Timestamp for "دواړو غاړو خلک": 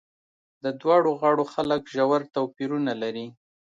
0.81-1.81